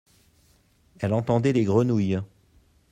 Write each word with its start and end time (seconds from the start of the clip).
Elle 0.97 1.13
entendait 1.13 1.53
les 1.53 1.63
grenouilles. 1.63 2.17